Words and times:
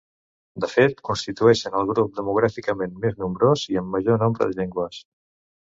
De 0.63 0.69
fet 0.71 1.03
constitueixen 1.09 1.77
el 1.81 1.91
grup 1.91 2.17
demogràficament 2.21 2.99
més 3.05 3.21
nombrós 3.23 3.69
i 3.75 3.81
amb 3.83 3.97
major 3.99 4.23
nombre 4.27 4.51
de 4.53 4.61
llengües. 4.63 5.05